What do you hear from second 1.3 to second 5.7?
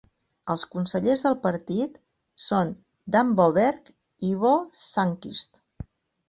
partit són Dan Boberg i Bo Sandquist.